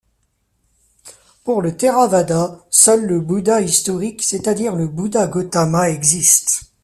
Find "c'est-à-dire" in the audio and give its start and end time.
4.23-4.75